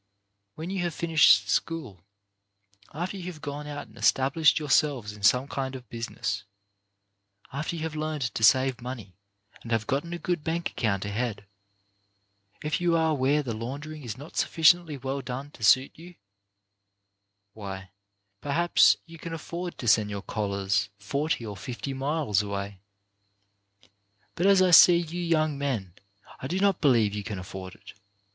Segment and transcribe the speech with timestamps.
[0.55, 2.01] When you have finished school,
[2.91, 6.43] after you have gone out and established yourselves in some kind of business,
[7.53, 9.13] after you have learned to save money,
[9.61, 11.45] and have got a good bank account ahead,
[12.63, 16.15] if you are where the laundering is not sufficiently well done to suit you,
[17.53, 17.91] why
[18.41, 22.79] perhaps you can afford to send your collars forty or fifty miles away.
[24.33, 25.93] But as I see you young men,
[26.39, 27.93] I do not believe you can afford it.